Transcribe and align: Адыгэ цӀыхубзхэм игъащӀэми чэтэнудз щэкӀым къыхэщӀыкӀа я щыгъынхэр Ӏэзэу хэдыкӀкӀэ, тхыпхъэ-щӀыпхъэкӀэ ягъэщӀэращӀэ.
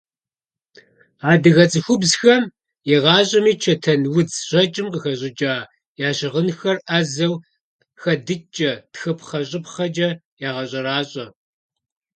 Адыгэ 1.31 1.65
цӀыхубзхэм 1.71 2.43
игъащӀэми 2.93 3.53
чэтэнудз 3.61 4.35
щэкӀым 4.49 4.87
къыхэщӀыкӀа 4.93 5.55
я 6.07 6.09
щыгъынхэр 6.17 6.77
Ӏэзэу 6.87 7.33
хэдыкӀкӀэ, 8.01 8.71
тхыпхъэ-щӀыпхъэкӀэ 8.93 10.09
ягъэщӀэращӀэ. 10.47 11.25